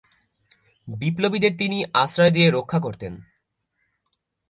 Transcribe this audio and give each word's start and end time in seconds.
বিপ্লবীদের 0.87 1.53
তিনি 1.57 1.77
আশ্রয় 1.93 2.31
দিয়ে 2.31 2.51
রক্ষা 2.51 2.79
করতেন। 2.79 3.13